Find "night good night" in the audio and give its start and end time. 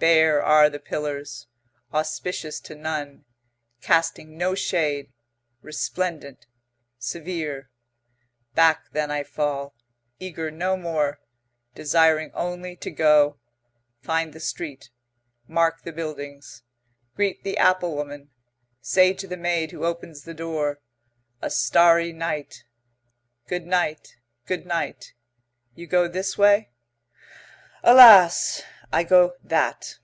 22.12-24.14, 23.66-25.14